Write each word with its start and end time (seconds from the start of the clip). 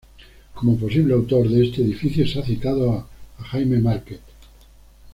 Como 0.55 0.77
posible 0.79 1.13
autor 1.13 1.47
de 1.47 1.63
este 1.63 1.83
edificio 1.83 2.25
se 2.27 2.39
ha 2.39 2.43
citado 2.43 2.91
a 2.91 3.07
Jaime 3.43 3.77
Marquet. 3.77 4.19